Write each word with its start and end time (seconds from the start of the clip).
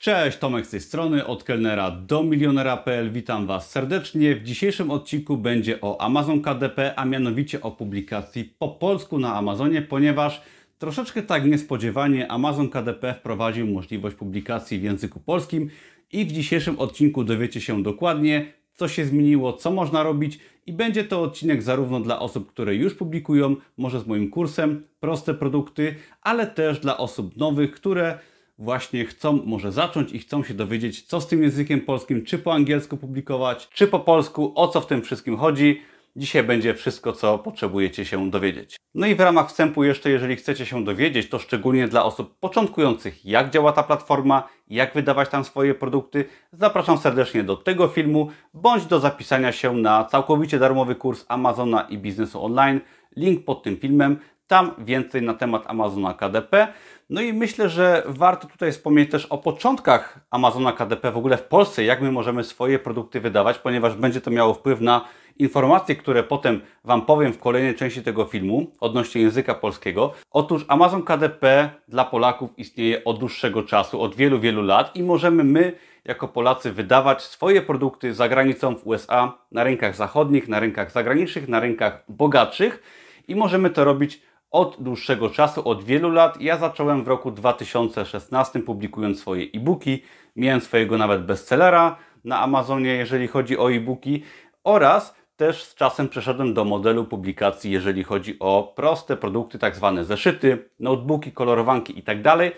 Cześć, 0.00 0.38
Tomek 0.38 0.66
z 0.66 0.70
tej 0.70 0.80
strony, 0.80 1.26
od 1.26 1.44
kelnera 1.44 1.90
do 1.90 2.22
milionera.pl. 2.22 3.12
Witam 3.12 3.46
Was 3.46 3.70
serdecznie. 3.70 4.36
W 4.36 4.42
dzisiejszym 4.42 4.90
odcinku 4.90 5.36
będzie 5.36 5.80
o 5.80 6.00
Amazon 6.00 6.42
KDP, 6.42 6.94
a 6.96 7.04
mianowicie 7.04 7.60
o 7.60 7.70
publikacji 7.70 8.54
po 8.58 8.68
polsku 8.68 9.18
na 9.18 9.34
Amazonie, 9.34 9.82
ponieważ 9.82 10.42
troszeczkę 10.78 11.22
tak 11.22 11.44
niespodziewanie 11.44 12.32
Amazon 12.32 12.68
KDP 12.68 13.14
wprowadził 13.14 13.66
możliwość 13.66 14.16
publikacji 14.16 14.78
w 14.78 14.82
języku 14.82 15.20
polskim 15.20 15.70
i 16.12 16.24
w 16.24 16.32
dzisiejszym 16.32 16.78
odcinku 16.78 17.24
dowiecie 17.24 17.60
się 17.60 17.82
dokładnie, 17.82 18.52
co 18.74 18.88
się 18.88 19.04
zmieniło, 19.04 19.52
co 19.52 19.70
można 19.70 20.02
robić 20.02 20.38
i 20.66 20.72
będzie 20.72 21.04
to 21.04 21.22
odcinek 21.22 21.62
zarówno 21.62 22.00
dla 22.00 22.18
osób, 22.20 22.52
które 22.52 22.74
już 22.74 22.94
publikują, 22.94 23.56
może 23.76 24.00
z 24.00 24.06
moim 24.06 24.30
kursem, 24.30 24.84
proste 25.00 25.34
produkty, 25.34 25.94
ale 26.22 26.46
też 26.46 26.80
dla 26.80 26.98
osób 26.98 27.36
nowych, 27.36 27.72
które 27.72 28.18
właśnie 28.60 29.04
chcą 29.04 29.42
może 29.46 29.72
zacząć 29.72 30.12
i 30.12 30.18
chcą 30.18 30.44
się 30.44 30.54
dowiedzieć, 30.54 31.02
co 31.02 31.20
z 31.20 31.26
tym 31.26 31.42
językiem 31.42 31.80
polskim, 31.80 32.24
czy 32.24 32.38
po 32.38 32.54
angielsku 32.54 32.96
publikować, 32.96 33.68
czy 33.68 33.86
po 33.86 34.00
polsku, 34.00 34.52
o 34.54 34.68
co 34.68 34.80
w 34.80 34.86
tym 34.86 35.02
wszystkim 35.02 35.36
chodzi. 35.36 35.82
Dzisiaj 36.16 36.42
będzie 36.42 36.74
wszystko, 36.74 37.12
co 37.12 37.38
potrzebujecie 37.38 38.04
się 38.04 38.30
dowiedzieć. 38.30 38.76
No 38.94 39.06
i 39.06 39.14
w 39.14 39.20
ramach 39.20 39.48
wstępu 39.48 39.84
jeszcze, 39.84 40.10
jeżeli 40.10 40.36
chcecie 40.36 40.66
się 40.66 40.84
dowiedzieć, 40.84 41.28
to 41.28 41.38
szczególnie 41.38 41.88
dla 41.88 42.04
osób 42.04 42.38
początkujących, 42.38 43.24
jak 43.24 43.50
działa 43.50 43.72
ta 43.72 43.82
platforma, 43.82 44.48
jak 44.68 44.94
wydawać 44.94 45.28
tam 45.28 45.44
swoje 45.44 45.74
produkty, 45.74 46.24
zapraszam 46.52 46.98
serdecznie 46.98 47.44
do 47.44 47.56
tego 47.56 47.88
filmu, 47.88 48.30
bądź 48.54 48.86
do 48.86 49.00
zapisania 49.00 49.52
się 49.52 49.72
na 49.72 50.04
całkowicie 50.04 50.58
darmowy 50.58 50.94
kurs 50.94 51.24
Amazona 51.28 51.80
i 51.82 51.98
biznesu 51.98 52.44
online. 52.44 52.80
Link 53.16 53.44
pod 53.44 53.62
tym 53.62 53.76
filmem. 53.76 54.18
Tam 54.46 54.74
więcej 54.78 55.22
na 55.22 55.34
temat 55.34 55.62
Amazona 55.66 56.14
KDP. 56.14 56.68
No 57.10 57.20
i 57.20 57.32
myślę, 57.32 57.68
że 57.68 58.02
warto 58.06 58.48
tutaj 58.48 58.72
wspomnieć 58.72 59.10
też 59.10 59.26
o 59.26 59.38
początkach 59.38 60.20
Amazona 60.30 60.72
KDP 60.72 61.12
w 61.12 61.16
ogóle 61.16 61.36
w 61.36 61.42
Polsce, 61.42 61.84
jak 61.84 62.02
my 62.02 62.12
możemy 62.12 62.44
swoje 62.44 62.78
produkty 62.78 63.20
wydawać, 63.20 63.58
ponieważ 63.58 63.94
będzie 63.94 64.20
to 64.20 64.30
miało 64.30 64.54
wpływ 64.54 64.80
na 64.80 65.04
informacje, 65.38 65.96
które 65.96 66.22
potem 66.22 66.60
Wam 66.84 67.06
powiem 67.06 67.32
w 67.32 67.38
kolejnej 67.38 67.74
części 67.74 68.02
tego 68.02 68.24
filmu 68.24 68.72
odnośnie 68.80 69.22
języka 69.22 69.54
polskiego. 69.54 70.12
Otóż 70.30 70.64
Amazon 70.68 71.02
KDP 71.02 71.70
dla 71.88 72.04
Polaków 72.04 72.50
istnieje 72.56 73.04
od 73.04 73.18
dłuższego 73.18 73.62
czasu, 73.62 74.00
od 74.00 74.16
wielu, 74.16 74.40
wielu 74.40 74.62
lat 74.62 74.96
i 74.96 75.02
możemy 75.02 75.44
my 75.44 75.72
jako 76.04 76.28
Polacy 76.28 76.72
wydawać 76.72 77.22
swoje 77.22 77.62
produkty 77.62 78.14
za 78.14 78.28
granicą 78.28 78.76
w 78.76 78.86
USA, 78.86 79.38
na 79.52 79.64
rynkach 79.64 79.96
zachodnich, 79.96 80.48
na 80.48 80.60
rynkach 80.60 80.90
zagranicznych, 80.90 81.48
na 81.48 81.60
rynkach 81.60 82.04
bogatszych 82.08 82.82
i 83.28 83.34
możemy 83.36 83.70
to 83.70 83.84
robić 83.84 84.22
od 84.50 84.76
dłuższego 84.80 85.30
czasu, 85.30 85.68
od 85.68 85.84
wielu 85.84 86.10
lat. 86.10 86.40
Ja 86.40 86.56
zacząłem 86.56 87.04
w 87.04 87.08
roku 87.08 87.30
2016 87.30 88.60
publikując 88.60 89.20
swoje 89.20 89.44
e-booki. 89.54 90.02
Miałem 90.36 90.60
swojego 90.60 90.98
nawet 90.98 91.24
bestsellera 91.24 91.96
na 92.24 92.40
Amazonie, 92.40 92.90
jeżeli 92.90 93.28
chodzi 93.28 93.58
o 93.58 93.72
e-booki 93.72 94.22
oraz 94.64 95.14
też 95.36 95.64
z 95.64 95.74
czasem 95.74 96.08
przeszedłem 96.08 96.54
do 96.54 96.64
modelu 96.64 97.04
publikacji, 97.04 97.70
jeżeli 97.70 98.04
chodzi 98.04 98.36
o 98.40 98.72
proste 98.76 99.16
produkty, 99.16 99.58
tak 99.58 99.76
zwane 99.76 100.04
zeszyty, 100.04 100.70
notebooki, 100.80 101.32
kolorowanki 101.32 101.96
itd. 101.96 102.50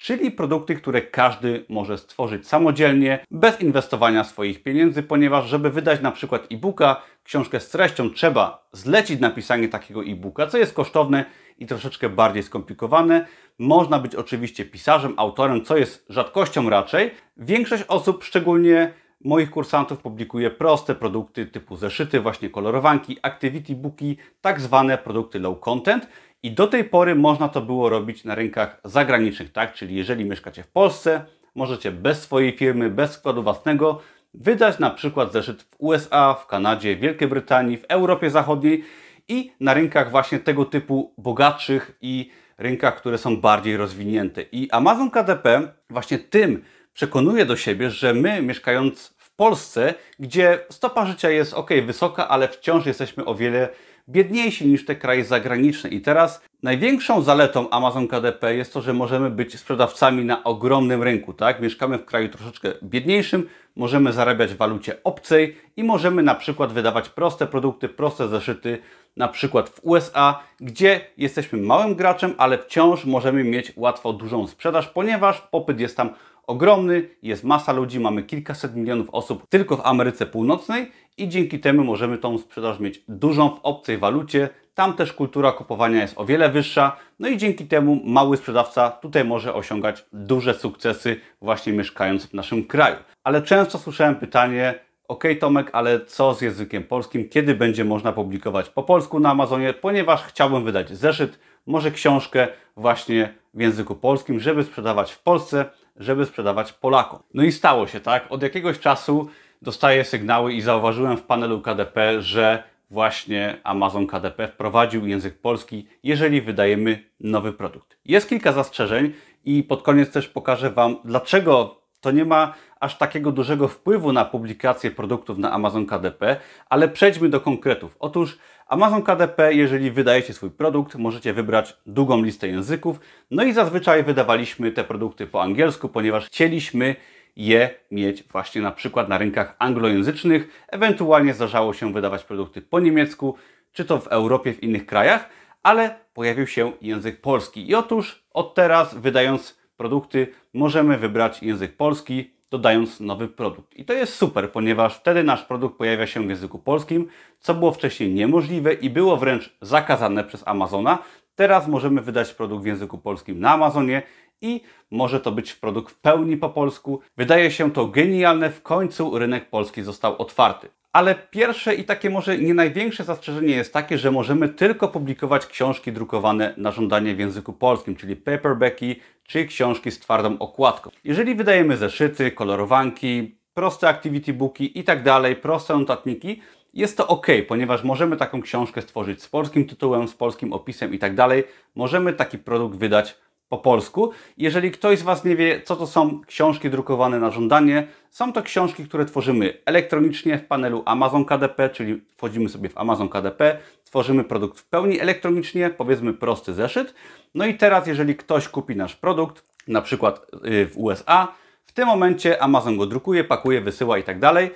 Czyli 0.00 0.30
produkty, 0.30 0.74
które 0.74 1.02
każdy 1.02 1.64
może 1.68 1.98
stworzyć 1.98 2.48
samodzielnie, 2.48 3.18
bez 3.30 3.60
inwestowania 3.60 4.24
swoich 4.24 4.62
pieniędzy, 4.62 5.02
ponieważ 5.02 5.48
żeby 5.48 5.70
wydać 5.70 6.00
na 6.00 6.12
przykład 6.12 6.46
e-booka, 6.50 7.02
książkę 7.24 7.60
z 7.60 7.68
treścią, 7.70 8.10
trzeba 8.10 8.68
zlecić 8.72 9.20
napisanie 9.20 9.68
takiego 9.68 10.04
e-booka, 10.04 10.46
co 10.46 10.58
jest 10.58 10.74
kosztowne 10.74 11.24
i 11.58 11.66
troszeczkę 11.66 12.08
bardziej 12.08 12.42
skomplikowane. 12.42 13.26
Można 13.58 13.98
być 13.98 14.14
oczywiście 14.14 14.64
pisarzem, 14.64 15.14
autorem, 15.16 15.64
co 15.64 15.76
jest 15.76 16.06
rzadkością 16.08 16.70
raczej. 16.70 17.10
Większość 17.36 17.84
osób, 17.88 18.24
szczególnie 18.24 18.92
moich 19.24 19.50
kursantów, 19.50 19.98
publikuje 19.98 20.50
proste 20.50 20.94
produkty 20.94 21.46
typu 21.46 21.76
zeszyty, 21.76 22.20
właśnie 22.20 22.50
kolorowanki, 22.50 23.18
activity 23.22 23.74
booki, 23.74 24.16
tak 24.40 24.60
zwane 24.60 24.98
produkty 24.98 25.40
low 25.40 25.60
content. 25.60 26.08
I 26.42 26.50
do 26.50 26.66
tej 26.66 26.84
pory 26.84 27.14
można 27.14 27.48
to 27.48 27.60
było 27.60 27.88
robić 27.88 28.24
na 28.24 28.34
rynkach 28.34 28.80
zagranicznych, 28.84 29.52
tak? 29.52 29.74
Czyli 29.74 29.94
jeżeli 29.94 30.24
mieszkacie 30.24 30.62
w 30.62 30.68
Polsce, 30.68 31.24
możecie 31.54 31.92
bez 31.92 32.22
swojej 32.22 32.56
firmy, 32.56 32.90
bez 32.90 33.12
składu 33.12 33.42
własnego 33.42 34.00
wydać 34.34 34.78
na 34.78 34.90
przykład 34.90 35.32
zeszyt 35.32 35.62
w 35.62 35.74
USA, 35.78 36.34
w 36.34 36.46
Kanadzie, 36.46 36.96
Wielkiej 36.96 37.28
Brytanii, 37.28 37.78
w 37.78 37.84
Europie 37.84 38.30
Zachodniej 38.30 38.84
i 39.28 39.52
na 39.60 39.74
rynkach 39.74 40.10
właśnie 40.10 40.38
tego 40.38 40.64
typu 40.64 41.14
bogatszych 41.18 41.98
i 42.00 42.30
rynkach, 42.58 42.96
które 42.96 43.18
są 43.18 43.36
bardziej 43.36 43.76
rozwinięte. 43.76 44.42
I 44.42 44.70
Amazon 44.70 45.10
KDP 45.10 45.72
właśnie 45.90 46.18
tym 46.18 46.64
przekonuje 46.92 47.46
do 47.46 47.56
siebie, 47.56 47.90
że 47.90 48.14
my 48.14 48.42
mieszkając 48.42 49.14
w 49.18 49.36
Polsce, 49.36 49.94
gdzie 50.18 50.58
stopa 50.70 51.06
życia 51.06 51.30
jest 51.30 51.54
ok, 51.54 51.70
wysoka, 51.86 52.28
ale 52.28 52.48
wciąż 52.48 52.86
jesteśmy 52.86 53.24
o 53.24 53.34
wiele 53.34 53.68
biedniejsi 54.08 54.66
niż 54.66 54.84
te 54.84 54.96
kraje 54.96 55.24
zagraniczne. 55.24 55.90
I 55.90 56.00
teraz 56.00 56.42
największą 56.62 57.22
zaletą 57.22 57.70
Amazon 57.70 58.08
KDP 58.08 58.54
jest 58.54 58.72
to, 58.72 58.80
że 58.80 58.94
możemy 58.94 59.30
być 59.30 59.58
sprzedawcami 59.58 60.24
na 60.24 60.44
ogromnym 60.44 61.02
rynku. 61.02 61.32
Tak? 61.32 61.60
Mieszkamy 61.60 61.98
w 61.98 62.04
kraju 62.04 62.28
troszeczkę 62.28 62.72
biedniejszym, 62.82 63.48
możemy 63.76 64.12
zarabiać 64.12 64.54
w 64.54 64.56
walucie 64.56 65.02
obcej 65.04 65.56
i 65.76 65.84
możemy 65.84 66.22
na 66.22 66.34
przykład 66.34 66.72
wydawać 66.72 67.08
proste 67.08 67.46
produkty, 67.46 67.88
proste 67.88 68.28
zeszyty, 68.28 68.78
na 69.16 69.28
przykład 69.28 69.68
w 69.68 69.80
USA, 69.82 70.38
gdzie 70.60 71.00
jesteśmy 71.16 71.58
małym 71.62 71.94
graczem, 71.94 72.34
ale 72.38 72.58
wciąż 72.58 73.04
możemy 73.04 73.44
mieć 73.44 73.72
łatwo 73.76 74.12
dużą 74.12 74.46
sprzedaż, 74.46 74.86
ponieważ 74.86 75.40
popyt 75.40 75.80
jest 75.80 75.96
tam 75.96 76.10
ogromny, 76.48 77.08
jest 77.22 77.44
masa 77.44 77.72
ludzi, 77.72 78.00
mamy 78.00 78.22
kilkaset 78.22 78.76
milionów 78.76 79.10
osób 79.12 79.46
tylko 79.48 79.76
w 79.76 79.86
Ameryce 79.86 80.26
Północnej 80.26 80.92
i 81.18 81.28
dzięki 81.28 81.60
temu 81.60 81.84
możemy 81.84 82.18
tą 82.18 82.38
sprzedaż 82.38 82.80
mieć 82.80 83.02
dużą 83.08 83.50
w 83.50 83.60
obcej 83.62 83.98
walucie. 83.98 84.48
Tam 84.74 84.94
też 84.94 85.12
kultura 85.12 85.52
kupowania 85.52 86.00
jest 86.00 86.18
o 86.18 86.24
wiele 86.24 86.48
wyższa, 86.50 86.96
no 87.18 87.28
i 87.28 87.36
dzięki 87.36 87.66
temu 87.66 88.00
mały 88.04 88.36
sprzedawca 88.36 88.90
tutaj 88.90 89.24
może 89.24 89.54
osiągać 89.54 90.04
duże 90.12 90.54
sukcesy 90.54 91.20
właśnie 91.42 91.72
mieszkając 91.72 92.26
w 92.26 92.34
naszym 92.34 92.64
kraju. 92.64 92.96
Ale 93.24 93.42
często 93.42 93.78
słyszałem 93.78 94.16
pytanie, 94.16 94.74
ok 95.08 95.24
Tomek, 95.40 95.70
ale 95.72 96.00
co 96.06 96.34
z 96.34 96.40
językiem 96.42 96.84
polskim? 96.84 97.28
Kiedy 97.28 97.54
będzie 97.54 97.84
można 97.84 98.12
publikować 98.12 98.68
po 98.68 98.82
polsku 98.82 99.20
na 99.20 99.30
Amazonie? 99.30 99.74
Ponieważ 99.74 100.22
chciałbym 100.22 100.64
wydać 100.64 100.90
zeszyt, 100.90 101.38
może 101.66 101.90
książkę 101.90 102.48
właśnie 102.76 103.34
w 103.54 103.60
języku 103.60 103.94
polskim, 103.94 104.40
żeby 104.40 104.64
sprzedawać 104.64 105.12
w 105.12 105.22
Polsce, 105.22 105.64
żeby 105.98 106.26
sprzedawać 106.26 106.72
Polakom. 106.72 107.22
No 107.34 107.42
i 107.42 107.52
stało 107.52 107.86
się 107.86 108.00
tak. 108.00 108.26
Od 108.30 108.42
jakiegoś 108.42 108.78
czasu 108.78 109.28
dostaję 109.62 110.04
sygnały 110.04 110.52
i 110.52 110.60
zauważyłem 110.60 111.16
w 111.16 111.22
panelu 111.22 111.60
KDP, 111.60 112.22
że 112.22 112.62
właśnie 112.90 113.60
Amazon 113.64 114.06
KDP 114.06 114.48
wprowadził 114.48 115.06
język 115.06 115.40
polski, 115.40 115.86
jeżeli 116.02 116.42
wydajemy 116.42 117.04
nowy 117.20 117.52
produkt. 117.52 117.98
Jest 118.04 118.28
kilka 118.28 118.52
zastrzeżeń 118.52 119.12
i 119.44 119.62
pod 119.62 119.82
koniec 119.82 120.10
też 120.10 120.28
pokażę 120.28 120.70
Wam, 120.70 120.96
dlaczego 121.04 121.82
to 122.00 122.10
nie 122.10 122.24
ma 122.24 122.54
aż 122.80 122.98
takiego 122.98 123.32
dużego 123.32 123.68
wpływu 123.68 124.12
na 124.12 124.24
publikację 124.24 124.90
produktów 124.90 125.38
na 125.38 125.52
Amazon 125.52 125.86
KDP, 125.86 126.36
ale 126.68 126.88
przejdźmy 126.88 127.28
do 127.28 127.40
konkretów. 127.40 127.96
Otóż 128.00 128.38
Amazon 128.66 129.02
KDP, 129.02 129.54
jeżeli 129.54 129.90
wydajecie 129.90 130.34
swój 130.34 130.50
produkt, 130.50 130.94
możecie 130.94 131.32
wybrać 131.32 131.76
długą 131.86 132.22
listę 132.22 132.48
języków. 132.48 133.00
No 133.30 133.42
i 133.42 133.52
zazwyczaj 133.52 134.04
wydawaliśmy 134.04 134.72
te 134.72 134.84
produkty 134.84 135.26
po 135.26 135.42
angielsku, 135.42 135.88
ponieważ 135.88 136.26
chcieliśmy 136.26 136.96
je 137.36 137.70
mieć 137.90 138.22
właśnie 138.22 138.62
na 138.62 138.70
przykład 138.70 139.08
na 139.08 139.18
rynkach 139.18 139.56
anglojęzycznych. 139.58 140.64
Ewentualnie 140.68 141.34
zdarzało 141.34 141.74
się 141.74 141.92
wydawać 141.92 142.24
produkty 142.24 142.62
po 142.62 142.80
niemiecku, 142.80 143.34
czy 143.72 143.84
to 143.84 144.00
w 144.00 144.06
Europie, 144.06 144.52
w 144.52 144.62
innych 144.62 144.86
krajach, 144.86 145.28
ale 145.62 145.98
pojawił 146.14 146.46
się 146.46 146.72
język 146.80 147.20
polski. 147.20 147.70
I 147.70 147.74
otóż 147.74 148.24
od 148.32 148.54
teraz, 148.54 148.94
wydając 148.94 149.58
produkty, 149.76 150.26
możemy 150.54 150.98
wybrać 150.98 151.42
język 151.42 151.76
polski, 151.76 152.37
dodając 152.50 153.00
nowy 153.00 153.28
produkt. 153.28 153.76
I 153.76 153.84
to 153.84 153.92
jest 153.92 154.14
super, 154.14 154.52
ponieważ 154.52 154.96
wtedy 154.96 155.24
nasz 155.24 155.42
produkt 155.42 155.78
pojawia 155.78 156.06
się 156.06 156.26
w 156.26 156.28
języku 156.28 156.58
polskim, 156.58 157.08
co 157.40 157.54
było 157.54 157.72
wcześniej 157.72 158.14
niemożliwe 158.14 158.74
i 158.74 158.90
było 158.90 159.16
wręcz 159.16 159.56
zakazane 159.60 160.24
przez 160.24 160.48
Amazona. 160.48 160.98
Teraz 161.34 161.68
możemy 161.68 162.00
wydać 162.00 162.34
produkt 162.34 162.62
w 162.62 162.66
języku 162.66 162.98
polskim 162.98 163.40
na 163.40 163.50
Amazonie 163.50 164.02
i 164.40 164.60
może 164.90 165.20
to 165.20 165.32
być 165.32 165.54
produkt 165.54 165.94
w 165.94 166.00
pełni 166.00 166.36
po 166.36 166.48
polsku. 166.48 167.00
Wydaje 167.16 167.50
się 167.50 167.72
to 167.72 167.86
genialne, 167.86 168.50
w 168.50 168.62
końcu 168.62 169.18
rynek 169.18 169.50
polski 169.50 169.82
został 169.82 170.22
otwarty. 170.22 170.68
Ale 170.92 171.14
pierwsze 171.14 171.74
i 171.74 171.84
takie 171.84 172.10
może 172.10 172.38
nie 172.38 172.54
największe 172.54 173.04
zastrzeżenie 173.04 173.56
jest 173.56 173.72
takie, 173.72 173.98
że 173.98 174.10
możemy 174.10 174.48
tylko 174.48 174.88
publikować 174.88 175.46
książki 175.46 175.92
drukowane 175.92 176.54
na 176.56 176.70
żądanie 176.70 177.14
w 177.14 177.18
języku 177.18 177.52
polskim, 177.52 177.96
czyli 177.96 178.16
paperbacki 178.16 179.00
czy 179.22 179.46
książki 179.46 179.90
z 179.90 180.00
twardą 180.00 180.38
okładką. 180.38 180.90
Jeżeli 181.04 181.34
wydajemy 181.34 181.76
zeszyty, 181.76 182.30
kolorowanki, 182.30 183.38
proste 183.54 183.88
activity 183.88 184.32
booki 184.32 184.78
i 184.78 184.84
tak 184.84 185.02
dalej, 185.02 185.36
proste 185.36 185.78
notatniki, 185.78 186.42
jest 186.74 186.96
to 186.96 187.06
ok, 187.06 187.26
ponieważ 187.48 187.84
możemy 187.84 188.16
taką 188.16 188.42
książkę 188.42 188.82
stworzyć 188.82 189.22
z 189.22 189.28
polskim 189.28 189.64
tytułem, 189.66 190.08
z 190.08 190.14
polskim 190.14 190.52
opisem 190.52 190.94
i 190.94 190.98
tak 190.98 191.14
dalej. 191.14 191.44
Możemy 191.74 192.12
taki 192.12 192.38
produkt 192.38 192.78
wydać 192.78 193.16
po 193.48 193.58
polsku. 193.58 194.10
Jeżeli 194.36 194.70
ktoś 194.70 194.98
z 194.98 195.02
Was 195.02 195.24
nie 195.24 195.36
wie, 195.36 195.62
co 195.62 195.76
to 195.76 195.86
są 195.86 196.20
książki 196.26 196.70
drukowane 196.70 197.18
na 197.18 197.30
żądanie, 197.30 197.86
są 198.10 198.32
to 198.32 198.42
książki, 198.42 198.84
które 198.84 199.04
tworzymy 199.04 199.58
elektronicznie 199.66 200.38
w 200.38 200.46
panelu 200.46 200.82
Amazon 200.86 201.24
KDP, 201.24 201.70
czyli 201.70 202.02
wchodzimy 202.16 202.48
sobie 202.48 202.68
w 202.68 202.78
Amazon 202.78 203.08
KDP, 203.08 203.58
tworzymy 203.84 204.24
produkt 204.24 204.58
w 204.58 204.64
pełni 204.64 205.00
elektronicznie, 205.00 205.70
powiedzmy 205.70 206.14
prosty 206.14 206.54
zeszyt. 206.54 206.94
No 207.34 207.46
i 207.46 207.54
teraz, 207.54 207.86
jeżeli 207.86 208.16
ktoś 208.16 208.48
kupi 208.48 208.76
nasz 208.76 208.96
produkt, 208.96 209.44
na 209.68 209.82
przykład 209.82 210.26
y, 210.46 210.66
w 210.66 210.78
USA, 210.78 211.28
w 211.64 211.72
tym 211.72 211.86
momencie 211.86 212.42
Amazon 212.42 212.76
go 212.76 212.86
drukuje, 212.86 213.24
pakuje, 213.24 213.60
wysyła 213.60 213.98
i 213.98 214.02
tak 214.02 214.18
dalej. 214.18 214.50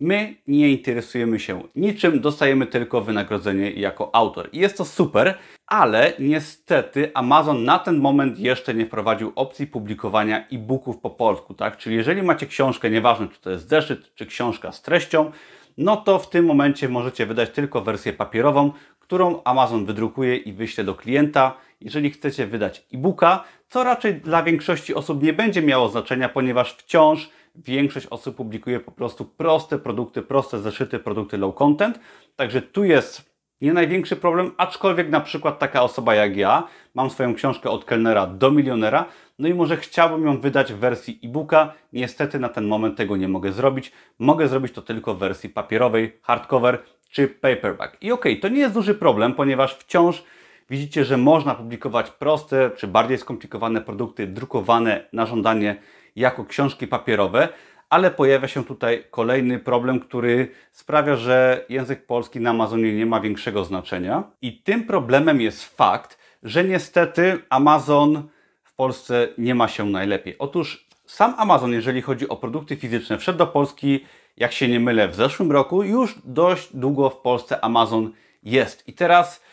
My 0.00 0.34
nie 0.46 0.70
interesujemy 0.70 1.40
się 1.40 1.62
niczym, 1.76 2.20
dostajemy 2.20 2.66
tylko 2.66 3.00
wynagrodzenie 3.00 3.70
jako 3.70 4.14
autor. 4.14 4.48
I 4.52 4.58
jest 4.58 4.76
to 4.76 4.84
super, 4.84 5.38
ale 5.68 6.12
niestety 6.18 7.10
Amazon 7.14 7.64
na 7.64 7.78
ten 7.78 7.98
moment 7.98 8.38
jeszcze 8.38 8.74
nie 8.74 8.86
wprowadził 8.86 9.32
opcji 9.34 9.66
publikowania 9.66 10.48
e-booków 10.48 10.98
po 10.98 11.10
polsku, 11.10 11.54
tak? 11.54 11.76
Czyli 11.76 11.96
jeżeli 11.96 12.22
macie 12.22 12.46
książkę, 12.46 12.90
nieważne 12.90 13.28
czy 13.28 13.40
to 13.40 13.50
jest 13.50 13.68
zeszyt, 13.68 14.14
czy 14.14 14.26
książka 14.26 14.72
z 14.72 14.82
treścią, 14.82 15.30
no 15.78 15.96
to 15.96 16.18
w 16.18 16.30
tym 16.30 16.44
momencie 16.44 16.88
możecie 16.88 17.26
wydać 17.26 17.50
tylko 17.50 17.80
wersję 17.80 18.12
papierową, 18.12 18.72
którą 19.00 19.42
Amazon 19.44 19.86
wydrukuje 19.86 20.36
i 20.36 20.52
wyśle 20.52 20.84
do 20.84 20.94
klienta. 20.94 21.54
Jeżeli 21.80 22.10
chcecie 22.10 22.46
wydać 22.46 22.86
e-booka, 22.94 23.44
co 23.68 23.84
raczej 23.84 24.14
dla 24.14 24.42
większości 24.42 24.94
osób 24.94 25.22
nie 25.22 25.32
będzie 25.32 25.62
miało 25.62 25.88
znaczenia, 25.88 26.28
ponieważ 26.28 26.72
wciąż 26.74 27.30
większość 27.54 28.06
osób 28.06 28.36
publikuje 28.36 28.80
po 28.80 28.92
prostu 28.92 29.24
proste 29.24 29.78
produkty, 29.78 30.22
proste 30.22 30.58
zeszyty, 30.58 30.98
produkty 30.98 31.38
low 31.38 31.54
content. 31.54 32.00
Także 32.36 32.62
tu 32.62 32.84
jest 32.84 33.37
nie 33.60 33.72
największy 33.72 34.16
problem, 34.16 34.52
aczkolwiek 34.56 35.10
na 35.10 35.20
przykład 35.20 35.58
taka 35.58 35.82
osoba 35.82 36.14
jak 36.14 36.36
ja, 36.36 36.68
mam 36.94 37.10
swoją 37.10 37.34
książkę 37.34 37.70
od 37.70 37.84
kelnera 37.84 38.26
do 38.26 38.50
milionera, 38.50 39.04
no 39.38 39.48
i 39.48 39.54
może 39.54 39.76
chciałbym 39.76 40.26
ją 40.26 40.40
wydać 40.40 40.72
w 40.72 40.76
wersji 40.76 41.20
e-booka. 41.24 41.72
Niestety 41.92 42.38
na 42.38 42.48
ten 42.48 42.66
moment 42.66 42.96
tego 42.96 43.16
nie 43.16 43.28
mogę 43.28 43.52
zrobić. 43.52 43.92
Mogę 44.18 44.48
zrobić 44.48 44.72
to 44.72 44.82
tylko 44.82 45.14
w 45.14 45.18
wersji 45.18 45.48
papierowej, 45.48 46.18
hardcover 46.22 46.82
czy 47.10 47.28
paperback. 47.28 47.96
I 48.00 48.12
okej, 48.12 48.32
okay, 48.32 48.42
to 48.42 48.48
nie 48.48 48.60
jest 48.60 48.74
duży 48.74 48.94
problem, 48.94 49.34
ponieważ 49.34 49.74
wciąż 49.74 50.24
widzicie, 50.70 51.04
że 51.04 51.16
można 51.16 51.54
publikować 51.54 52.10
proste 52.10 52.70
czy 52.76 52.86
bardziej 52.86 53.18
skomplikowane 53.18 53.80
produkty 53.80 54.26
drukowane 54.26 55.04
na 55.12 55.26
żądanie 55.26 55.76
jako 56.16 56.44
książki 56.44 56.86
papierowe, 56.86 57.48
ale 57.90 58.10
pojawia 58.10 58.48
się 58.48 58.64
tutaj 58.64 59.04
kolejny 59.10 59.58
problem, 59.58 60.00
który 60.00 60.48
sprawia, 60.72 61.16
że 61.16 61.64
język 61.68 62.06
polski 62.06 62.40
na 62.40 62.50
Amazonie 62.50 62.92
nie 62.92 63.06
ma 63.06 63.20
większego 63.20 63.64
znaczenia. 63.64 64.22
I 64.42 64.62
tym 64.62 64.84
problemem 64.84 65.40
jest 65.40 65.64
fakt, 65.64 66.18
że 66.42 66.64
niestety 66.64 67.38
Amazon 67.50 68.28
w 68.62 68.74
Polsce 68.74 69.28
nie 69.38 69.54
ma 69.54 69.68
się 69.68 69.86
najlepiej. 69.86 70.36
Otóż 70.38 70.88
sam 71.06 71.34
Amazon, 71.38 71.72
jeżeli 71.72 72.02
chodzi 72.02 72.28
o 72.28 72.36
produkty 72.36 72.76
fizyczne, 72.76 73.18
wszedł 73.18 73.38
do 73.38 73.46
Polski, 73.46 74.04
jak 74.36 74.52
się 74.52 74.68
nie 74.68 74.80
mylę, 74.80 75.08
w 75.08 75.14
zeszłym 75.14 75.52
roku. 75.52 75.82
Już 75.82 76.18
dość 76.24 76.76
długo 76.76 77.10
w 77.10 77.20
Polsce 77.20 77.64
Amazon 77.64 78.12
jest. 78.42 78.88
I 78.88 78.92
teraz 78.92 79.48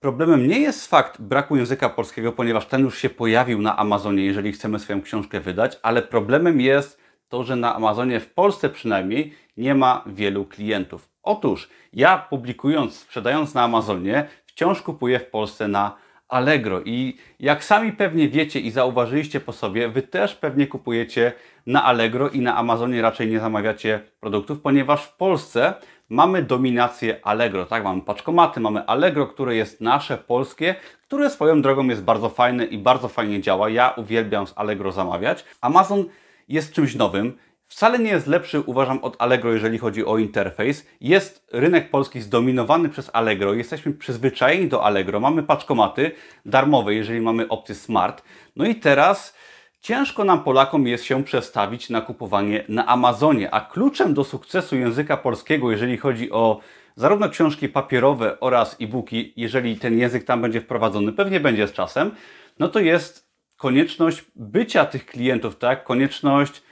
Problemem 0.00 0.48
nie 0.48 0.60
jest 0.60 0.86
fakt 0.86 1.20
braku 1.20 1.56
języka 1.56 1.88
polskiego, 1.88 2.32
ponieważ 2.32 2.66
ten 2.66 2.80
już 2.80 2.98
się 2.98 3.10
pojawił 3.10 3.62
na 3.62 3.76
Amazonie, 3.76 4.24
jeżeli 4.24 4.52
chcemy 4.52 4.78
swoją 4.78 5.02
książkę 5.02 5.40
wydać, 5.40 5.78
ale 5.82 6.02
problemem 6.02 6.60
jest 6.60 6.99
to, 7.30 7.44
że 7.44 7.56
na 7.56 7.74
Amazonie 7.74 8.20
w 8.20 8.34
Polsce 8.34 8.68
przynajmniej 8.68 9.34
nie 9.56 9.74
ma 9.74 10.04
wielu 10.06 10.44
klientów. 10.44 11.08
Otóż 11.22 11.68
ja 11.92 12.18
publikując, 12.18 12.98
sprzedając 12.98 13.54
na 13.54 13.62
Amazonie, 13.62 14.28
wciąż 14.46 14.82
kupuję 14.82 15.18
w 15.18 15.26
Polsce 15.26 15.68
na 15.68 15.96
Allegro 16.28 16.80
i 16.84 17.16
jak 17.40 17.64
sami 17.64 17.92
pewnie 17.92 18.28
wiecie 18.28 18.60
i 18.60 18.70
zauważyliście 18.70 19.40
po 19.40 19.52
sobie, 19.52 19.88
wy 19.88 20.02
też 20.02 20.34
pewnie 20.34 20.66
kupujecie 20.66 21.32
na 21.66 21.84
Allegro 21.84 22.28
i 22.28 22.40
na 22.40 22.56
Amazonie 22.56 23.02
raczej 23.02 23.28
nie 23.28 23.40
zamawiacie 23.40 24.00
produktów, 24.20 24.60
ponieważ 24.60 25.04
w 25.04 25.16
Polsce 25.16 25.74
mamy 26.08 26.42
dominację 26.42 27.20
Allegro, 27.22 27.66
tak? 27.66 27.84
Mamy 27.84 28.02
paczkomaty, 28.02 28.60
mamy 28.60 28.86
Allegro, 28.86 29.26
które 29.26 29.56
jest 29.56 29.80
nasze, 29.80 30.18
polskie, 30.18 30.74
które 31.02 31.30
swoją 31.30 31.62
drogą 31.62 31.86
jest 31.88 32.04
bardzo 32.04 32.28
fajne 32.28 32.64
i 32.64 32.78
bardzo 32.78 33.08
fajnie 33.08 33.40
działa. 33.40 33.68
Ja 33.68 33.94
uwielbiam 33.96 34.46
z 34.46 34.52
Allegro 34.56 34.92
zamawiać. 34.92 35.44
Amazon 35.60 36.04
jest 36.50 36.72
czymś 36.72 36.94
nowym. 36.94 37.38
Wcale 37.66 37.98
nie 37.98 38.10
jest 38.10 38.26
lepszy, 38.26 38.60
uważam, 38.60 38.98
od 39.04 39.16
Allegro, 39.18 39.52
jeżeli 39.52 39.78
chodzi 39.78 40.04
o 40.04 40.18
interfejs. 40.18 40.86
Jest 41.00 41.46
rynek 41.52 41.90
polski 41.90 42.20
zdominowany 42.20 42.88
przez 42.88 43.10
Allegro. 43.12 43.54
Jesteśmy 43.54 43.92
przyzwyczajeni 43.92 44.68
do 44.68 44.84
Allegro. 44.84 45.20
Mamy 45.20 45.42
paczkomaty 45.42 46.10
darmowe, 46.46 46.94
jeżeli 46.94 47.20
mamy 47.20 47.48
opcję 47.48 47.74
Smart. 47.74 48.22
No 48.56 48.64
i 48.64 48.74
teraz 48.74 49.34
Ciężko 49.80 50.24
nam 50.24 50.44
Polakom 50.44 50.86
jest 50.86 51.04
się 51.04 51.24
przestawić 51.24 51.90
na 51.90 52.00
kupowanie 52.00 52.64
na 52.68 52.86
Amazonie, 52.86 53.54
a 53.54 53.60
kluczem 53.60 54.14
do 54.14 54.24
sukcesu 54.24 54.76
języka 54.76 55.16
polskiego, 55.16 55.70
jeżeli 55.70 55.96
chodzi 55.96 56.30
o 56.30 56.60
zarówno 56.96 57.28
książki 57.28 57.68
papierowe 57.68 58.40
oraz 58.40 58.76
e-booki, 58.80 59.32
jeżeli 59.36 59.76
ten 59.76 59.98
język 59.98 60.24
tam 60.24 60.42
będzie 60.42 60.60
wprowadzony, 60.60 61.12
pewnie 61.12 61.40
będzie 61.40 61.68
z 61.68 61.72
czasem, 61.72 62.10
no 62.58 62.68
to 62.68 62.80
jest 62.80 63.29
konieczność 63.60 64.24
bycia 64.36 64.84
tych 64.84 65.06
klientów, 65.06 65.56
tak? 65.56 65.84
Konieczność 65.84 66.62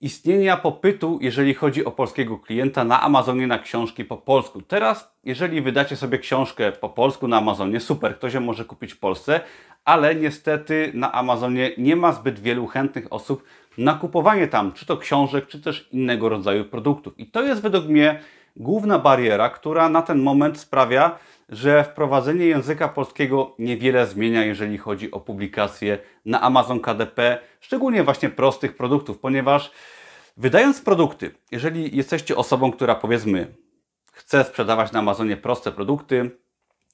istnienia 0.00 0.56
popytu, 0.56 1.18
jeżeli 1.22 1.54
chodzi 1.54 1.84
o 1.84 1.90
polskiego 1.90 2.38
klienta 2.38 2.84
na 2.84 3.02
Amazonie 3.02 3.46
na 3.46 3.58
książki 3.58 4.04
po 4.04 4.16
polsku. 4.16 4.62
Teraz, 4.62 5.14
jeżeli 5.24 5.62
wydacie 5.62 5.96
sobie 5.96 6.18
książkę 6.18 6.72
po 6.72 6.88
polsku 6.88 7.28
na 7.28 7.36
Amazonie, 7.36 7.80
super, 7.80 8.16
ktoś 8.16 8.34
ją 8.34 8.40
może 8.40 8.64
kupić 8.64 8.92
w 8.92 8.98
Polsce, 8.98 9.40
ale 9.84 10.14
niestety 10.14 10.90
na 10.94 11.12
Amazonie 11.12 11.70
nie 11.78 11.96
ma 11.96 12.12
zbyt 12.12 12.40
wielu 12.40 12.66
chętnych 12.66 13.12
osób 13.12 13.44
na 13.78 13.94
kupowanie 13.94 14.48
tam, 14.48 14.72
czy 14.72 14.86
to 14.86 14.96
książek, 14.96 15.46
czy 15.46 15.60
też 15.60 15.88
innego 15.92 16.28
rodzaju 16.28 16.64
produktów. 16.64 17.18
I 17.18 17.26
to 17.26 17.42
jest 17.42 17.62
według 17.62 17.86
mnie 17.86 18.20
główna 18.56 18.98
bariera, 18.98 19.48
która 19.48 19.88
na 19.88 20.02
ten 20.02 20.22
moment 20.22 20.58
sprawia, 20.58 21.18
że 21.48 21.84
wprowadzenie 21.84 22.46
języka 22.46 22.88
polskiego 22.88 23.54
niewiele 23.58 24.06
zmienia, 24.06 24.44
jeżeli 24.44 24.78
chodzi 24.78 25.10
o 25.10 25.20
publikację 25.20 25.98
na 26.24 26.40
Amazon 26.40 26.80
KDP, 26.80 27.38
szczególnie 27.60 28.04
właśnie 28.04 28.28
prostych 28.28 28.76
produktów, 28.76 29.18
ponieważ 29.18 29.70
wydając 30.36 30.80
produkty, 30.80 31.34
jeżeli 31.52 31.96
jesteście 31.96 32.36
osobą, 32.36 32.72
która 32.72 32.94
powiedzmy 32.94 33.54
chce 34.12 34.44
sprzedawać 34.44 34.92
na 34.92 34.98
Amazonie 34.98 35.36
proste 35.36 35.72
produkty, 35.72 36.30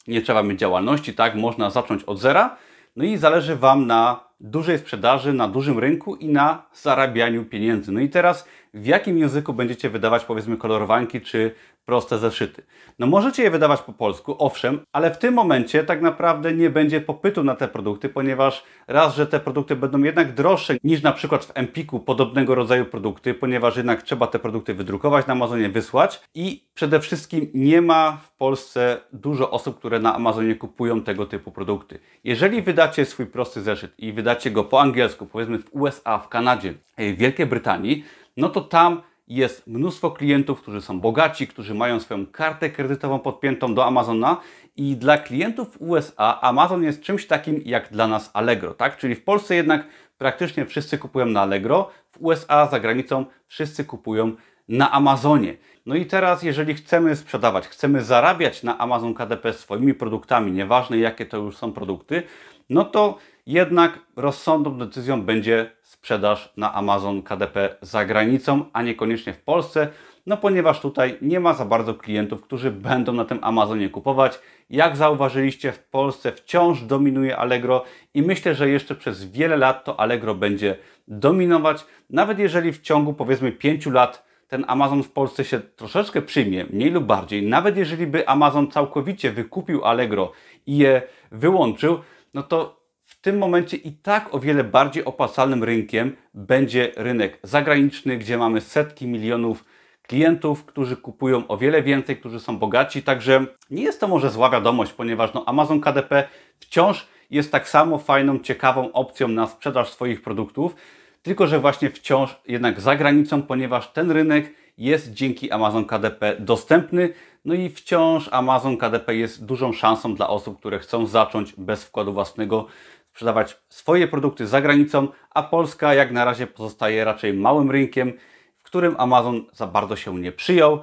nie 0.09 0.23
trzeba 0.23 0.43
mieć 0.43 0.61
działalności, 0.61 1.15
tak, 1.15 1.35
można 1.35 1.71
zacząć 1.71 2.05
od 2.05 2.19
zera, 2.19 2.57
no 2.97 3.05
i 3.05 3.17
zależy 3.17 3.57
Wam 3.57 3.87
na 3.87 4.31
dużej 4.41 4.79
sprzedaży, 4.79 5.33
na 5.33 5.49
dużym 5.49 5.79
rynku 5.79 6.17
i 6.17 6.29
na 6.29 6.67
zarabianiu 6.73 7.45
pieniędzy. 7.45 7.93
No 7.93 8.01
i 8.01 8.09
teraz 8.09 8.49
w 8.75 8.87
jakim 8.87 9.19
języku 9.19 9.53
będziecie 9.53 9.91
wydawać 9.91 10.25
powiedzmy 10.25 10.57
kolorowanki 10.57 11.21
czy 11.21 11.55
proste 11.85 12.19
zeszyty. 12.19 12.63
No 12.99 13.07
możecie 13.07 13.43
je 13.43 13.51
wydawać 13.51 13.83
po 13.83 13.93
polsku, 13.93 14.37
owszem, 14.39 14.81
ale 14.93 15.11
w 15.11 15.19
tym 15.19 15.35
momencie 15.35 15.85
tak 15.85 16.03
naprawdę 16.03 16.53
nie 16.53 16.71
będzie 16.71 17.01
popytu 17.01 17.45
na 17.45 17.55
te 17.55 17.69
produkty, 17.69 18.09
ponieważ 18.09 18.65
raz, 18.89 19.17
że 19.17 19.27
te 19.27 19.41
produkty 19.41 19.77
będą 19.77 20.03
jednak 20.03 20.35
droższe 20.35 20.77
niż 20.85 21.03
na 21.03 21.13
przykład 21.13 21.45
w 21.45 21.53
Empiku 21.55 22.01
podobnego 22.01 22.55
rodzaju 22.55 22.85
produkty, 22.85 23.35
ponieważ 23.35 23.77
jednak 23.77 24.03
trzeba 24.03 24.27
te 24.27 24.39
produkty 24.39 24.75
wydrukować 24.75 25.27
na 25.27 25.33
Amazonie, 25.33 25.69
wysłać 25.69 26.21
i 26.35 26.65
przede 26.75 27.01
wszystkim 27.01 27.51
nie 27.55 27.83
ma 27.83 28.19
w 28.23 28.37
Polsce 28.37 29.01
dużo 29.13 29.51
osób, 29.51 29.79
które 29.79 29.99
na 29.99 30.15
Amazonie 30.15 30.55
kupują 30.55 31.03
tego 31.03 31.27
typu 31.27 31.53
produkty. 31.53 31.99
Jeżeli 32.25 32.63
wydacie 32.63 33.05
swój 33.05 33.27
prosty 33.27 33.61
zeszyt 33.61 33.93
i 33.99 34.13
wydacie 34.13 34.51
go 34.51 34.65
po 34.65 34.81
angielsku, 34.81 35.27
powiedzmy 35.27 35.59
w 35.59 35.75
USA, 35.75 36.19
w 36.19 36.29
Kanadzie, 36.29 36.75
w 36.99 37.17
Wielkiej 37.17 37.47
Brytanii, 37.47 38.05
no 38.37 38.49
to 38.49 38.61
tam 38.61 39.03
jest 39.31 39.67
mnóstwo 39.67 40.11
klientów, 40.11 40.63
którzy 40.63 40.81
są 40.81 41.01
bogaci, 41.01 41.47
którzy 41.47 41.75
mają 41.75 42.01
swoją 42.01 42.27
kartę 42.27 42.71
kredytową 42.71 43.19
podpiętą 43.19 43.75
do 43.75 43.87
Amazona 43.87 44.41
i 44.77 44.97
dla 44.97 45.19
klientów 45.19 45.77
USA 45.81 46.41
Amazon 46.41 46.83
jest 46.83 47.03
czymś 47.03 47.27
takim 47.27 47.63
jak 47.65 47.93
dla 47.93 48.09
nas 48.09 48.31
Allegro, 48.33 48.75
tak? 48.75 48.97
Czyli 48.97 49.15
w 49.15 49.25
Polsce 49.25 49.55
jednak 49.55 49.87
praktycznie 50.19 50.67
wszyscy 50.67 50.99
kupują 50.99 51.27
na 51.27 51.41
Allegro, 51.41 51.91
w 52.13 52.17
USA 52.21 52.67
za 52.67 52.81
granicą 52.81 53.25
wszyscy 53.47 53.85
kupują 53.85 54.37
na 54.69 54.93
Amazonie. 54.93 55.57
No 55.87 55.95
i 55.95 56.07
teraz, 56.07 56.43
jeżeli 56.43 56.75
chcemy 56.75 57.17
sprzedawać, 57.17 57.69
chcemy 57.69 58.03
zarabiać 58.03 58.63
na 58.63 58.79
Amazon 58.79 59.15
KDP 59.15 59.53
swoimi 59.53 59.95
produktami, 59.95 60.53
nieważne 60.53 60.99
jakie 60.99 61.27
to 61.27 61.37
już 61.37 61.57
są 61.57 61.73
produkty, 61.73 62.23
no 62.71 62.85
to 62.85 63.19
jednak 63.47 63.99
rozsądną 64.17 64.79
decyzją 64.79 65.23
będzie 65.23 65.71
sprzedaż 65.83 66.53
na 66.57 66.75
Amazon 66.75 67.23
KDP 67.23 67.77
za 67.83 68.05
granicą, 68.05 68.65
a 68.73 68.83
niekoniecznie 68.83 69.33
w 69.33 69.41
Polsce, 69.41 69.89
no 70.27 70.37
ponieważ 70.37 70.81
tutaj 70.81 71.19
nie 71.23 71.41
ma 71.41 71.55
za 71.55 71.65
bardzo 71.65 71.95
klientów, 71.95 72.43
którzy 72.43 72.71
będą 72.71 73.13
na 73.13 73.25
tym 73.25 73.39
Amazonie 73.43 73.89
kupować. 73.89 74.41
Jak 74.71 74.97
zauważyliście, 74.97 75.73
w 75.73 75.79
Polsce 75.79 76.33
wciąż 76.33 76.83
dominuje 76.83 77.37
Allegro 77.37 77.85
i 78.15 78.23
myślę, 78.23 78.55
że 78.55 78.69
jeszcze 78.69 78.95
przez 78.95 79.25
wiele 79.25 79.57
lat 79.57 79.85
to 79.85 80.01
Allegro 80.01 80.35
będzie 80.35 80.77
dominować, 81.09 81.87
nawet 82.11 82.39
jeżeli 82.39 82.73
w 82.73 82.81
ciągu 82.81 83.15
powiedzmy 83.15 83.53
5 83.53 83.87
lat 83.87 84.30
ten 84.51 84.65
Amazon 84.69 85.03
w 85.03 85.11
Polsce 85.11 85.45
się 85.45 85.61
troszeczkę 85.61 86.23
przyjmie, 86.23 86.67
mniej 86.71 86.91
lub 86.91 87.05
bardziej, 87.05 87.43
nawet 87.43 87.77
jeżeli 87.77 88.07
by 88.07 88.29
Amazon 88.29 88.71
całkowicie 88.71 89.33
wykupił 89.33 89.85
Allegro 89.85 90.33
i 90.67 90.79
je 90.79 91.03
wyłączył, 91.33 91.99
no 92.35 92.43
to 92.43 92.81
w 93.05 93.21
tym 93.21 93.39
momencie 93.39 93.77
i 93.77 93.93
tak 93.93 94.35
o 94.35 94.39
wiele 94.39 94.65
bardziej 94.65 95.05
opłacalnym 95.05 95.65
rynkiem 95.65 96.17
będzie 96.35 96.93
rynek 96.97 97.39
zagraniczny, 97.43 98.17
gdzie 98.17 98.39
mamy 98.39 98.61
setki 98.61 99.07
milionów 99.07 99.65
klientów, 100.03 100.65
którzy 100.65 100.97
kupują 100.97 101.49
o 101.49 101.57
wiele 101.57 101.83
więcej, 101.83 102.17
którzy 102.17 102.41
są 102.41 102.59
bogaci. 102.59 103.03
Także 103.03 103.47
nie 103.71 103.83
jest 103.83 104.01
to 104.01 104.09
może 104.09 104.31
zła 104.31 104.51
wiadomość, 104.51 104.93
ponieważ 104.93 105.35
no, 105.35 105.45
Amazon 105.47 105.81
KDP 105.81 106.29
wciąż 106.61 107.07
jest 107.31 107.53
tak 107.53 107.69
samo 107.69 107.99
fajną, 107.99 108.39
ciekawą 108.39 108.93
opcją 108.93 109.29
na 109.29 109.47
sprzedaż 109.47 109.91
swoich 109.91 110.23
produktów, 110.23 110.75
tylko 111.23 111.47
że 111.47 111.59
właśnie 111.59 111.91
wciąż 111.91 112.41
jednak 112.49 112.81
za 112.81 112.97
granicą, 112.97 113.43
ponieważ 113.43 113.93
ten 113.93 114.11
rynek 114.11 114.55
jest 114.79 115.13
dzięki 115.13 115.51
Amazon 115.51 115.85
KDP 115.85 116.37
dostępny. 116.39 117.13
No 117.45 117.55
i 117.55 117.71
wciąż 117.71 118.29
Amazon 118.33 118.77
KDP 118.77 119.15
jest 119.15 119.45
dużą 119.45 119.73
szansą 119.73 120.15
dla 120.15 120.29
osób, 120.29 120.59
które 120.59 120.79
chcą 120.79 121.07
zacząć 121.07 121.55
bez 121.59 121.85
wkładu 121.85 122.13
własnego 122.13 122.67
sprzedawać 123.13 123.57
swoje 123.69 124.09
produkty 124.09 124.47
za 124.47 124.61
granicą, 124.61 125.09
a 125.31 125.43
Polska 125.43 125.95
jak 125.95 126.13
na 126.13 126.25
razie 126.25 126.47
pozostaje 126.47 127.05
raczej 127.05 127.35
małym 127.35 127.71
rynkiem, 127.71 128.13
w 128.59 128.63
którym 128.63 128.95
Amazon 128.99 129.45
za 129.53 129.67
bardzo 129.67 129.97
się 129.97 130.15
nie 130.15 130.33
przyjął. 130.33 130.83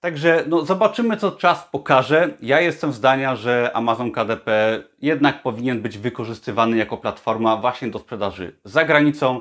Także 0.00 0.44
no, 0.48 0.64
zobaczymy, 0.64 1.16
co 1.16 1.32
czas 1.32 1.68
pokaże. 1.72 2.36
Ja 2.42 2.60
jestem 2.60 2.92
zdania, 2.92 3.36
że 3.36 3.70
Amazon 3.74 4.12
KDP 4.12 4.82
jednak 5.02 5.42
powinien 5.42 5.82
być 5.82 5.98
wykorzystywany 5.98 6.76
jako 6.76 6.96
platforma 6.96 7.56
właśnie 7.56 7.88
do 7.88 7.98
sprzedaży 7.98 8.56
za 8.64 8.84
granicą, 8.84 9.40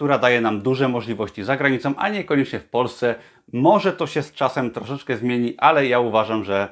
która 0.00 0.18
daje 0.18 0.40
nam 0.40 0.60
duże 0.62 0.88
możliwości 0.88 1.44
za 1.44 1.56
granicą, 1.56 1.94
a 1.96 2.08
niekoniecznie 2.08 2.60
w 2.60 2.64
Polsce. 2.64 3.14
Może 3.52 3.92
to 3.92 4.06
się 4.06 4.22
z 4.22 4.32
czasem 4.32 4.70
troszeczkę 4.70 5.16
zmieni, 5.16 5.54
ale 5.58 5.86
ja 5.86 6.00
uważam, 6.00 6.44
że 6.44 6.68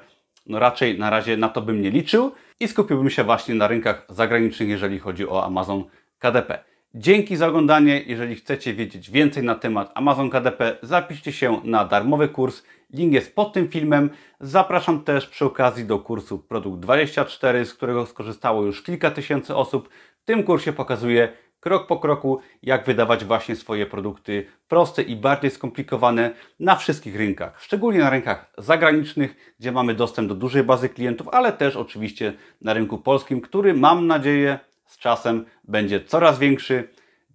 no 0.46 0.58
raczej 0.58 0.98
na 0.98 1.10
razie 1.10 1.36
na 1.36 1.48
to 1.48 1.62
bym 1.62 1.82
nie 1.82 1.90
liczył 1.90 2.32
i 2.60 2.68
skupiłbym 2.68 3.10
się 3.10 3.24
właśnie 3.24 3.54
na 3.54 3.68
rynkach 3.68 4.06
zagranicznych, 4.08 4.68
jeżeli 4.68 4.98
chodzi 4.98 5.28
o 5.28 5.44
Amazon 5.44 5.84
KDP. 6.18 6.64
Dzięki 6.94 7.36
za 7.36 7.48
oglądanie. 7.48 8.02
Jeżeli 8.06 8.34
chcecie 8.34 8.74
wiedzieć 8.74 9.10
więcej 9.10 9.42
na 9.42 9.54
temat 9.54 9.92
Amazon 9.94 10.30
KDP, 10.30 10.78
zapiszcie 10.82 11.32
się 11.32 11.60
na 11.64 11.84
darmowy 11.84 12.28
kurs. 12.28 12.62
Link 12.92 13.12
jest 13.12 13.34
pod 13.34 13.52
tym 13.52 13.68
filmem. 13.68 14.10
Zapraszam 14.40 15.04
też 15.04 15.26
przy 15.26 15.44
okazji 15.44 15.84
do 15.84 15.98
kursu 15.98 16.38
Produkt 16.38 16.80
24, 16.80 17.64
z 17.64 17.74
którego 17.74 18.06
skorzystało 18.06 18.62
już 18.62 18.82
kilka 18.82 19.10
tysięcy 19.10 19.56
osób. 19.56 19.88
W 20.22 20.24
tym 20.24 20.42
kursie 20.42 20.72
pokazuję 20.72 21.28
krok 21.60 21.86
po 21.86 21.98
kroku, 21.98 22.40
jak 22.62 22.86
wydawać 22.86 23.24
właśnie 23.24 23.56
swoje 23.56 23.86
produkty 23.86 24.46
proste 24.68 25.02
i 25.02 25.16
bardziej 25.16 25.50
skomplikowane 25.50 26.30
na 26.60 26.76
wszystkich 26.76 27.16
rynkach, 27.16 27.62
szczególnie 27.62 27.98
na 27.98 28.10
rynkach 28.10 28.52
zagranicznych, 28.58 29.54
gdzie 29.60 29.72
mamy 29.72 29.94
dostęp 29.94 30.28
do 30.28 30.34
dużej 30.34 30.64
bazy 30.64 30.88
klientów, 30.88 31.28
ale 31.28 31.52
też 31.52 31.76
oczywiście 31.76 32.32
na 32.60 32.72
rynku 32.72 32.98
polskim, 32.98 33.40
który 33.40 33.74
mam 33.74 34.06
nadzieję 34.06 34.58
z 34.86 34.98
czasem 34.98 35.44
będzie 35.64 36.04
coraz 36.04 36.38
większy. 36.38 36.88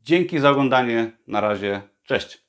Dzięki 0.04 0.40
za 0.40 0.50
oglądanie. 0.50 1.12
Na 1.28 1.42
razie. 1.42 1.82
Cześć. 2.04 2.43